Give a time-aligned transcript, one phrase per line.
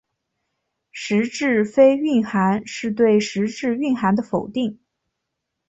[0.91, 4.79] 实质非蕴涵是对实质蕴涵的否定。